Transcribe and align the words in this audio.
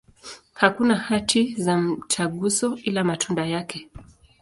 Hakuna 0.53 0.95
hati 0.95 1.55
za 1.63 1.77
mtaguso, 1.77 2.77
ila 2.83 3.03
matunda 3.03 3.45
yake. 3.45 3.89